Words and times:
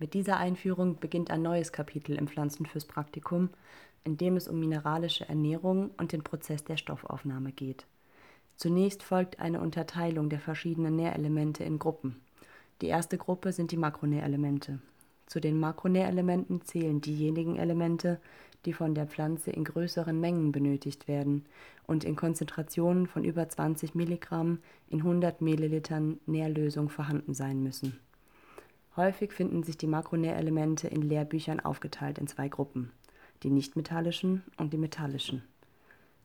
Mit 0.00 0.14
dieser 0.14 0.38
Einführung 0.38 0.98
beginnt 0.98 1.30
ein 1.30 1.42
neues 1.42 1.72
Kapitel 1.72 2.16
im 2.16 2.26
Pflanzen 2.26 2.64
fürs 2.64 2.86
Praktikum, 2.86 3.50
in 4.02 4.16
dem 4.16 4.38
es 4.38 4.48
um 4.48 4.58
mineralische 4.58 5.28
Ernährung 5.28 5.90
und 5.98 6.12
den 6.12 6.24
Prozess 6.24 6.64
der 6.64 6.78
Stoffaufnahme 6.78 7.52
geht. 7.52 7.84
Zunächst 8.56 9.02
folgt 9.02 9.40
eine 9.40 9.60
Unterteilung 9.60 10.30
der 10.30 10.40
verschiedenen 10.40 10.96
Nährelemente 10.96 11.64
in 11.64 11.78
Gruppen. 11.78 12.16
Die 12.80 12.86
erste 12.86 13.18
Gruppe 13.18 13.52
sind 13.52 13.72
die 13.72 13.76
Makronährelemente. 13.76 14.80
Zu 15.26 15.38
den 15.38 15.60
Makronährelementen 15.60 16.62
zählen 16.62 17.02
diejenigen 17.02 17.56
Elemente, 17.56 18.20
die 18.64 18.72
von 18.72 18.94
der 18.94 19.06
Pflanze 19.06 19.50
in 19.50 19.64
größeren 19.64 20.18
Mengen 20.18 20.50
benötigt 20.50 21.08
werden 21.08 21.44
und 21.86 22.04
in 22.04 22.16
Konzentrationen 22.16 23.06
von 23.06 23.22
über 23.22 23.46
20 23.46 23.94
Milligramm 23.94 24.60
in 24.88 25.00
100 25.00 25.42
Millilitern 25.42 26.18
Nährlösung 26.24 26.88
vorhanden 26.88 27.34
sein 27.34 27.62
müssen. 27.62 28.00
Häufig 28.96 29.32
finden 29.32 29.62
sich 29.62 29.76
die 29.76 29.86
Makronährelemente 29.86 30.88
in 30.88 31.02
Lehrbüchern 31.02 31.60
aufgeteilt 31.60 32.18
in 32.18 32.26
zwei 32.26 32.48
Gruppen, 32.48 32.90
die 33.42 33.50
nichtmetallischen 33.50 34.42
und 34.56 34.72
die 34.72 34.78
metallischen. 34.78 35.42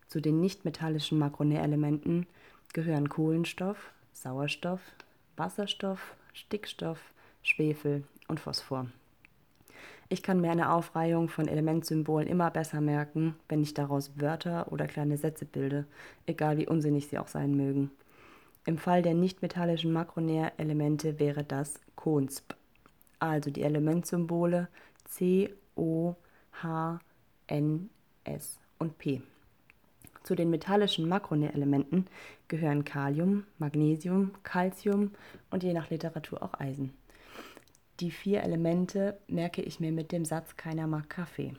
Zu 0.08 0.20
den 0.20 0.40
nichtmetallischen 0.40 1.20
Makronährelementen 1.20 2.26
gehören 2.74 3.10
Kohlenstoff, 3.10 3.92
Sauerstoff, 4.14 4.82
Wasserstoff, 5.38 6.16
Stickstoff, 6.34 7.00
Schwefel 7.44 8.04
und 8.28 8.40
Phosphor. 8.40 8.88
Ich 10.08 10.22
kann 10.22 10.40
mir 10.40 10.52
eine 10.52 10.72
Aufreihung 10.72 11.30
von 11.30 11.48
Elementsymbolen 11.48 12.28
immer 12.28 12.52
besser 12.52 12.80
merken, 12.80 13.36
wenn 13.50 13.64
ich 13.64 13.74
daraus 13.74 14.20
Wörter 14.20 14.72
oder 14.72 14.88
kleine 14.88 15.18
Sätze 15.18 15.46
bilde, 15.46 15.86
egal 16.28 16.58
wie 16.58 16.68
unsinnig 16.68 17.08
sie 17.08 17.18
auch 17.18 17.28
sein 17.28 17.56
mögen. 17.56 17.92
Im 18.68 18.80
Fall 18.80 19.04
der 19.04 19.14
nichtmetallischen 19.14 19.94
Makronährelemente 19.94 21.20
wäre 21.20 21.44
das 21.44 21.80
CONSP, 21.96 22.56
also 23.20 23.52
die 23.52 23.62
Elementsymbole 23.62 24.70
C, 25.06 25.54
O, 25.76 26.16
H, 26.64 27.00
N, 27.46 27.92
S 28.24 28.60
und 28.80 28.98
P. 28.98 29.22
Zu 30.24 30.34
den 30.34 30.50
metallischen 30.50 31.08
Makronährelementen 31.08 32.08
gehören 32.48 32.84
Kalium, 32.84 33.44
Magnesium, 33.60 34.32
Calcium 34.42 35.12
und 35.52 35.62
je 35.62 35.74
nach 35.74 35.92
Literatur 35.92 36.42
auch 36.42 36.60
Eisen. 36.60 36.92
Die 38.00 38.10
vier 38.10 38.42
Elemente 38.42 39.20
merke 39.28 39.62
ich 39.62 39.80
mir 39.80 39.92
mit 39.92 40.12
dem 40.12 40.26
Satz 40.26 40.58
Keiner 40.58 40.88
mag 40.88 41.08
Kaffee. 41.08 41.54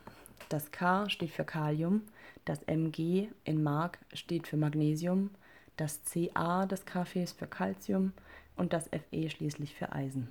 Das 0.49 0.73
K 0.73 1.09
steht 1.09 1.31
für 1.31 1.45
Kalium, 1.45 2.03
das 2.45 2.67
Mg 2.67 3.29
in 3.45 3.63
Mark 3.63 4.01
steht 4.13 4.49
für 4.49 4.57
Magnesium, 4.57 5.31
das 5.77 6.01
Ca 6.35 6.67
des 6.67 6.85
Kaffees 6.85 7.33
für 7.33 7.47
Calcium 7.47 8.13
und 8.57 8.73
das 8.73 8.89
Fe 8.89 9.31
schließlich 9.31 9.75
für 9.75 9.93
Eisen. 9.93 10.29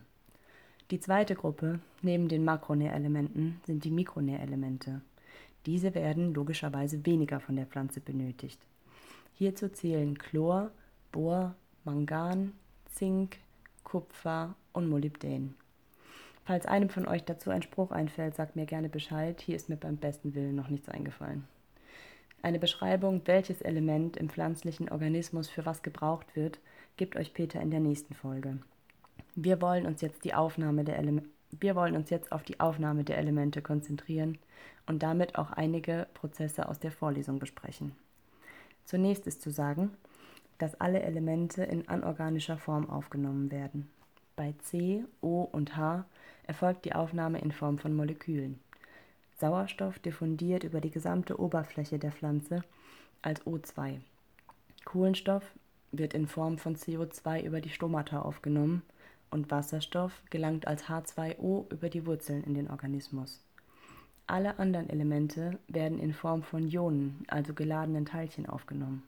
Die 0.92 1.00
zweite 1.00 1.36
Gruppe 1.36 1.80
neben 2.02 2.28
den 2.28 2.44
Makronährelementen 2.44 3.60
sind 3.66 3.84
die 3.84 3.92
Mikronährelemente. 3.92 5.02
Diese 5.66 5.96
werden 5.96 6.34
logischerweise 6.34 7.06
weniger 7.06 7.40
von 7.40 7.56
der 7.56 7.66
Pflanze 7.66 8.00
benötigt. 8.00 8.60
Hierzu 9.34 9.70
zählen 9.70 10.18
Chlor, 10.18 10.72
Bohr, 11.12 11.56
Mangan, 11.84 12.54
Zink, 12.94 13.38
Kupfer 13.84 14.56
und 14.74 14.88
Molybdän. 14.90 15.56
Falls 16.44 16.68
einem 16.68 16.90
von 16.90 17.08
euch 17.08 17.24
dazu 17.24 17.50
ein 17.50 17.64
Spruch 17.64 17.92
einfällt, 17.92 18.36
sagt 18.36 18.56
mir 18.56 18.68
gerne 18.68 18.90
Bescheid. 18.90 19.42
Hier 19.42 19.56
ist 19.56 19.70
mir 19.70 19.78
beim 19.78 19.98
besten 19.98 20.36
Willen 20.36 20.56
noch 20.56 20.70
nichts 20.70 20.88
eingefallen. 20.88 21.48
Eine 22.46 22.60
Beschreibung, 22.60 23.24
welches 23.26 23.64
Element 23.64 24.18
im 24.18 24.30
pflanzlichen 24.30 24.90
Organismus 24.90 25.50
für 25.50 25.66
was 25.66 25.82
gebraucht 25.82 26.36
wird, 26.36 26.60
gibt 26.96 27.16
euch 27.16 27.34
Peter 27.34 27.60
in 27.60 27.72
der 27.72 27.80
nächsten 27.80 28.14
Folge. 28.14 28.60
Wir 29.34 29.64
wollen 29.64 29.88
uns 29.88 30.02
jetzt 30.02 30.24
die 30.24 30.36
Aufnahme 30.36 30.84
der 30.84 31.00
Ele 31.00 31.24
wir 31.60 31.76
wollen 31.76 31.96
uns 31.96 32.12
jetzt 32.12 32.32
auf 32.32 32.44
die 32.44 32.60
Aufnahme 32.60 33.04
der 33.04 33.18
Elemente 33.18 33.64
konzentrieren 33.64 34.38
und 34.86 35.02
damit 35.02 35.40
auch 35.40 35.50
einige 35.54 36.06
Prozesse 36.14 36.70
aus 36.70 36.78
der 36.78 36.92
Vorlesung 36.92 37.40
besprechen. 37.40 37.94
Zunächst 38.84 39.26
ist 39.26 39.42
zu 39.42 39.50
sagen, 39.50 39.90
dass 40.60 40.80
alle 40.80 41.02
Elemente 41.02 41.64
in 41.64 41.88
anorganischer 41.88 42.60
Form 42.60 42.88
aufgenommen 42.92 43.50
werden. 43.50 43.90
Bei 44.36 44.54
C, 44.60 45.04
O 45.20 45.42
und 45.52 45.76
H 45.78 46.06
erfolgt 46.46 46.86
die 46.86 46.94
Aufnahme 46.94 47.40
in 47.40 47.52
Form 47.52 47.80
von 47.80 47.96
Molekülen. 47.96 48.60
Sauerstoff 49.38 50.00
diffundiert 50.00 50.64
über 50.64 50.80
die 50.80 50.92
gesamte 50.92 51.40
Oberfläche 51.40 52.00
der 52.00 52.12
Pflanze 52.12 52.64
als 53.22 53.46
O2. 53.46 54.00
Kohlenstoff 54.86 55.44
wird 55.92 56.14
in 56.14 56.28
Form 56.28 56.58
von 56.58 56.76
CO2 56.76 57.44
über 57.44 57.60
die 57.60 57.70
Stomata 57.70 58.22
aufgenommen 58.22 58.84
und 59.32 59.52
Wasserstoff 59.52 60.22
gelangt 60.30 60.68
als 60.68 60.86
H2O 60.86 61.72
über 61.72 61.90
die 61.90 62.06
Wurzeln 62.06 62.44
in 62.44 62.54
den 62.54 62.70
Organismus. 62.70 63.42
Alle 64.28 64.58
anderen 64.58 64.90
Elemente 64.90 65.60
werden 65.68 66.00
in 66.00 66.14
Form 66.14 66.42
von 66.42 66.68
Ionen, 66.68 67.26
also 67.28 67.54
geladenen 67.54 68.06
Teilchen, 68.06 68.48
aufgenommen. 68.48 69.04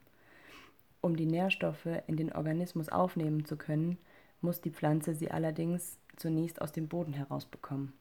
Um 1.00 1.16
die 1.16 1.26
Nährstoffe 1.26 1.88
in 2.06 2.16
den 2.16 2.32
Organismus 2.32 2.88
aufnehmen 2.88 3.44
zu 3.44 3.56
können, 3.56 3.98
muss 4.40 4.60
die 4.60 4.70
Pflanze 4.70 5.14
sie 5.14 5.30
allerdings 5.30 5.98
zunächst 6.16 6.60
aus 6.60 6.72
dem 6.72 6.88
Boden 6.88 7.12
herausbekommen. 7.12 7.92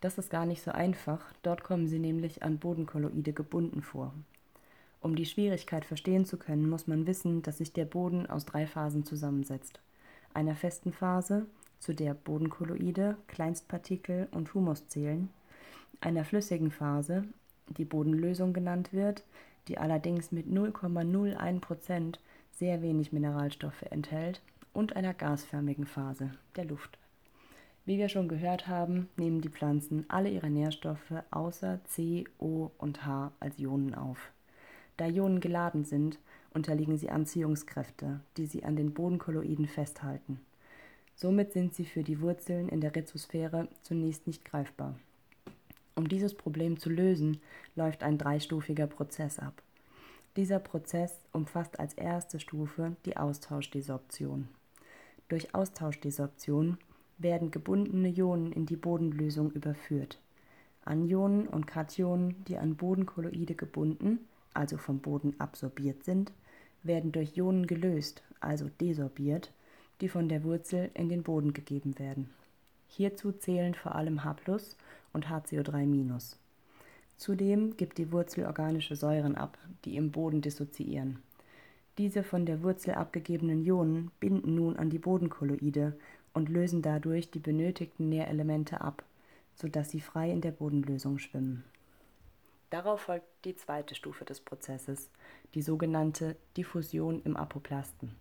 Das 0.00 0.16
ist 0.16 0.30
gar 0.30 0.46
nicht 0.46 0.62
so 0.62 0.70
einfach, 0.70 1.20
dort 1.42 1.62
kommen 1.62 1.86
sie 1.86 1.98
nämlich 1.98 2.42
an 2.42 2.58
Bodenkolloide 2.58 3.32
gebunden 3.32 3.82
vor. 3.82 4.14
Um 5.00 5.16
die 5.16 5.26
Schwierigkeit 5.26 5.84
verstehen 5.84 6.24
zu 6.24 6.36
können, 6.36 6.68
muss 6.68 6.86
man 6.86 7.06
wissen, 7.06 7.42
dass 7.42 7.58
sich 7.58 7.72
der 7.72 7.86
Boden 7.86 8.26
aus 8.26 8.44
drei 8.44 8.66
Phasen 8.66 9.04
zusammensetzt. 9.04 9.80
Einer 10.34 10.54
festen 10.54 10.92
Phase, 10.92 11.46
zu 11.78 11.94
der 11.94 12.14
Bodenkolloide, 12.14 13.16
Kleinstpartikel 13.26 14.28
und 14.32 14.52
Humus 14.52 14.88
zählen, 14.88 15.30
einer 16.00 16.24
flüssigen 16.24 16.70
Phase, 16.70 17.24
die 17.68 17.84
Bodenlösung 17.84 18.52
genannt 18.52 18.92
wird, 18.92 19.24
die 19.68 19.78
allerdings 19.78 20.32
mit 20.32 20.46
0,01% 20.46 22.16
sehr 22.52 22.82
wenig 22.82 23.12
Mineralstoffe 23.12 23.82
enthält, 23.90 24.42
und 24.72 24.94
einer 24.94 25.14
gasförmigen 25.14 25.86
Phase, 25.86 26.30
der 26.56 26.64
Luft. 26.64 26.98
Wie 27.86 27.98
wir 27.98 28.08
schon 28.08 28.28
gehört 28.28 28.68
haben, 28.68 29.08
nehmen 29.16 29.40
die 29.40 29.48
Pflanzen 29.48 30.04
alle 30.08 30.28
ihre 30.28 30.50
Nährstoffe 30.50 31.12
außer 31.30 31.80
C, 31.84 32.24
O 32.38 32.70
und 32.78 33.04
H 33.04 33.32
als 33.40 33.58
Ionen 33.58 33.94
auf. 33.94 34.32
Da 34.96 35.06
Ionen 35.06 35.40
geladen 35.40 35.84
sind, 35.84 36.18
unterliegen 36.52 36.98
sie 36.98 37.10
Anziehungskräfte, 37.10 38.20
die 38.36 38.46
sie 38.46 38.64
an 38.64 38.76
den 38.76 38.92
Bodenkolloiden 38.92 39.66
festhalten. 39.66 40.40
Somit 41.14 41.52
sind 41.52 41.74
sie 41.74 41.84
für 41.84 42.02
die 42.02 42.20
Wurzeln 42.20 42.68
in 42.68 42.80
der 42.80 42.94
Rhizosphäre 42.94 43.68
zunächst 43.82 44.26
nicht 44.26 44.44
greifbar. 44.44 44.94
Um 45.94 46.08
dieses 46.08 46.34
Problem 46.34 46.78
zu 46.78 46.88
lösen, 46.90 47.40
läuft 47.76 48.02
ein 48.02 48.18
dreistufiger 48.18 48.86
Prozess 48.86 49.38
ab. 49.38 49.62
Dieser 50.36 50.58
Prozess 50.58 51.26
umfasst 51.32 51.80
als 51.80 51.94
erste 51.94 52.40
Stufe 52.40 52.96
die 53.04 53.16
Austauschdesorption. 53.16 54.48
Durch 55.28 55.54
Austauschdesorption 55.54 56.78
werden 57.22 57.50
gebundene 57.50 58.08
Ionen 58.08 58.52
in 58.52 58.66
die 58.66 58.76
Bodenlösung 58.76 59.52
überführt. 59.52 60.18
Anionen 60.84 61.46
und 61.46 61.66
Kationen, 61.66 62.42
die 62.48 62.56
an 62.56 62.76
Bodenkolloide 62.76 63.54
gebunden, 63.54 64.18
also 64.54 64.76
vom 64.76 64.98
Boden 64.98 65.34
absorbiert 65.38 66.04
sind, 66.04 66.32
werden 66.82 67.12
durch 67.12 67.36
Ionen 67.36 67.66
gelöst, 67.66 68.22
also 68.40 68.70
desorbiert, 68.80 69.52
die 70.00 70.08
von 70.08 70.28
der 70.28 70.44
Wurzel 70.44 70.90
in 70.94 71.08
den 71.08 71.22
Boden 71.22 71.52
gegeben 71.52 71.98
werden. 71.98 72.30
Hierzu 72.88 73.32
zählen 73.32 73.74
vor 73.74 73.94
allem 73.94 74.24
H 74.24 74.36
und 75.12 75.28
HCO3-. 75.28 76.36
Zudem 77.16 77.76
gibt 77.76 77.98
die 77.98 78.10
Wurzel 78.12 78.46
organische 78.46 78.96
Säuren 78.96 79.36
ab, 79.36 79.58
die 79.84 79.96
im 79.96 80.10
Boden 80.10 80.40
dissoziieren. 80.40 81.18
Diese 81.98 82.22
von 82.22 82.46
der 82.46 82.62
Wurzel 82.62 82.94
abgegebenen 82.94 83.64
Ionen 83.64 84.10
binden 84.20 84.54
nun 84.54 84.76
an 84.76 84.90
die 84.90 84.98
Bodenkolloide 84.98 85.98
und 86.32 86.48
lösen 86.48 86.82
dadurch 86.82 87.30
die 87.30 87.40
benötigten 87.40 88.08
Nährelemente 88.08 88.80
ab, 88.80 89.04
sodass 89.54 89.90
sie 89.90 90.00
frei 90.00 90.30
in 90.30 90.40
der 90.40 90.52
Bodenlösung 90.52 91.18
schwimmen. 91.18 91.64
Darauf 92.70 93.00
folgt 93.00 93.26
die 93.44 93.56
zweite 93.56 93.96
Stufe 93.96 94.24
des 94.24 94.40
Prozesses, 94.40 95.10
die 95.54 95.62
sogenannte 95.62 96.36
Diffusion 96.56 97.20
im 97.24 97.36
Apoplasten. 97.36 98.14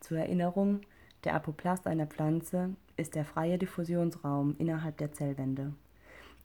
Zur 0.00 0.18
Erinnerung, 0.18 0.80
der 1.22 1.34
Apoplast 1.34 1.86
einer 1.86 2.06
Pflanze 2.06 2.74
ist 2.96 3.14
der 3.14 3.24
freie 3.24 3.58
Diffusionsraum 3.58 4.56
innerhalb 4.58 4.96
der 4.98 5.12
Zellwände. 5.12 5.72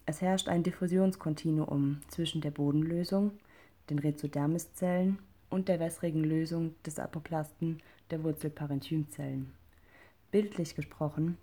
Es 0.06 0.22
herrscht 0.22 0.48
ein 0.48 0.64
Diffusionskontinuum 0.64 2.02
zwischen 2.08 2.42
der 2.42 2.52
Bodenlösung, 2.52 3.32
den 3.90 4.00
Rhizodermiszellen 4.00 5.20
und 5.52 5.68
der 5.68 5.80
wässrigen 5.80 6.24
Lösung 6.24 6.74
des 6.84 6.98
Apoplasten 6.98 7.78
der 8.10 8.24
Wurzelparenchymzellen. 8.24 9.52
Bildlich 10.32 10.76
gesprochen 10.76 11.38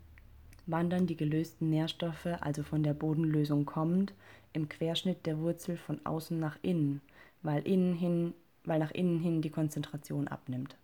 wandern 0.66 1.06
die 1.06 1.16
gelösten 1.16 1.70
Nährstoffe 1.70 2.26
also 2.40 2.62
von 2.62 2.82
der 2.82 2.94
Bodenlösung 2.94 3.64
kommend 3.64 4.12
im 4.52 4.68
Querschnitt 4.68 5.26
der 5.26 5.38
Wurzel 5.38 5.76
von 5.76 6.04
außen 6.04 6.38
nach 6.38 6.58
innen, 6.62 7.00
weil, 7.42 7.66
innen 7.66 7.94
hin, 7.94 8.34
weil 8.64 8.78
nach 8.78 8.90
innen 8.90 9.20
hin 9.20 9.40
die 9.42 9.50
Konzentration 9.50 10.28
abnimmt. 10.28 10.76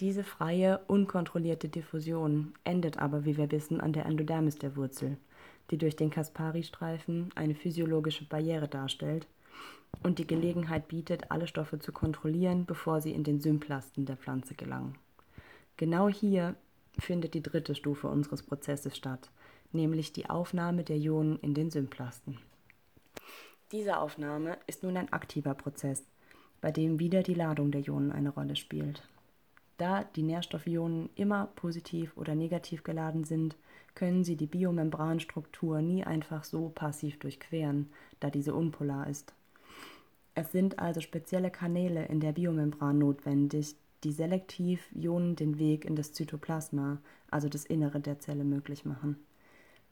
Diese 0.00 0.24
freie, 0.24 0.78
unkontrollierte 0.88 1.68
Diffusion 1.68 2.54
endet 2.64 2.98
aber, 2.98 3.24
wie 3.24 3.36
wir 3.36 3.50
wissen, 3.50 3.80
an 3.80 3.92
der 3.92 4.06
Endodermis 4.06 4.56
der 4.56 4.74
Wurzel, 4.74 5.16
die 5.70 5.78
durch 5.78 5.96
den 5.96 6.10
Kaspari-Streifen 6.10 7.30
eine 7.34 7.54
physiologische 7.54 8.24
Barriere 8.24 8.68
darstellt 8.68 9.26
und 10.02 10.18
die 10.18 10.26
Gelegenheit 10.26 10.88
bietet, 10.88 11.30
alle 11.30 11.46
Stoffe 11.46 11.78
zu 11.78 11.92
kontrollieren, 11.92 12.66
bevor 12.66 13.00
sie 13.00 13.12
in 13.12 13.24
den 13.24 13.40
Symplasten 13.40 14.06
der 14.06 14.16
Pflanze 14.16 14.54
gelangen. 14.54 14.96
Genau 15.76 16.08
hier 16.08 16.56
findet 16.98 17.34
die 17.34 17.42
dritte 17.42 17.74
Stufe 17.74 18.08
unseres 18.08 18.42
Prozesses 18.42 18.96
statt, 18.96 19.30
nämlich 19.72 20.12
die 20.12 20.28
Aufnahme 20.28 20.84
der 20.84 20.96
Ionen 20.96 21.38
in 21.40 21.54
den 21.54 21.70
Symplasten. 21.70 22.38
Diese 23.70 23.98
Aufnahme 23.98 24.58
ist 24.66 24.82
nun 24.82 24.96
ein 24.96 25.12
aktiver 25.12 25.54
Prozess, 25.54 26.04
bei 26.60 26.70
dem 26.70 26.98
wieder 26.98 27.22
die 27.22 27.34
Ladung 27.34 27.70
der 27.70 27.80
Ionen 27.80 28.12
eine 28.12 28.30
Rolle 28.30 28.56
spielt. 28.56 29.02
Da 29.78 30.04
die 30.04 30.22
Nährstoffionen 30.22 31.08
immer 31.14 31.46
positiv 31.56 32.16
oder 32.16 32.34
negativ 32.34 32.84
geladen 32.84 33.24
sind, 33.24 33.56
können 33.94 34.24
sie 34.24 34.36
die 34.36 34.46
Biomembranstruktur 34.46 35.80
nie 35.80 36.04
einfach 36.04 36.44
so 36.44 36.68
passiv 36.68 37.18
durchqueren, 37.18 37.90
da 38.20 38.30
diese 38.30 38.54
unpolar 38.54 39.08
ist. 39.08 39.34
Es 40.34 40.50
sind 40.50 40.78
also 40.78 41.00
spezielle 41.00 41.50
Kanäle 41.50 42.06
in 42.06 42.20
der 42.20 42.32
Biomembran 42.32 42.98
notwendig, 42.98 43.76
die 44.02 44.12
selektiv 44.12 44.88
Ionen 44.94 45.36
den 45.36 45.58
Weg 45.58 45.84
in 45.84 45.94
das 45.94 46.12
Zytoplasma, 46.12 46.98
also 47.30 47.48
das 47.48 47.64
Innere 47.64 48.00
der 48.00 48.18
Zelle, 48.18 48.44
möglich 48.44 48.84
machen. 48.84 49.16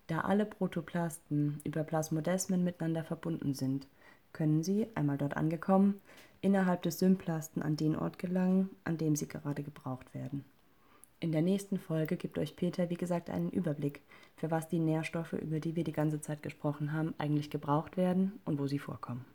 Da 0.06 0.22
alle 0.22 0.46
Protoplasten 0.46 1.60
über 1.64 1.84
Plasmodesmen 1.84 2.64
miteinander 2.64 3.04
verbunden 3.04 3.54
sind, 3.54 3.86
können 4.32 4.62
sie, 4.62 4.88
einmal 4.94 5.18
dort 5.18 5.36
angekommen, 5.36 6.00
innerhalb 6.40 6.82
des 6.82 6.98
Symplasten 6.98 7.62
an 7.62 7.76
den 7.76 7.94
Ort 7.94 8.18
gelangen, 8.18 8.70
an 8.84 8.96
dem 8.96 9.14
sie 9.16 9.28
gerade 9.28 9.62
gebraucht 9.62 10.14
werden. 10.14 10.44
In 11.20 11.32
der 11.32 11.42
nächsten 11.42 11.78
Folge 11.78 12.16
gibt 12.16 12.38
euch 12.38 12.56
Peter, 12.56 12.88
wie 12.88 12.96
gesagt, 12.96 13.28
einen 13.28 13.50
Überblick, 13.50 14.00
für 14.36 14.50
was 14.50 14.68
die 14.68 14.78
Nährstoffe, 14.78 15.34
über 15.34 15.60
die 15.60 15.76
wir 15.76 15.84
die 15.84 15.92
ganze 15.92 16.20
Zeit 16.20 16.42
gesprochen 16.42 16.94
haben, 16.94 17.14
eigentlich 17.18 17.50
gebraucht 17.50 17.98
werden 17.98 18.40
und 18.46 18.58
wo 18.58 18.66
sie 18.66 18.78
vorkommen. 18.78 19.26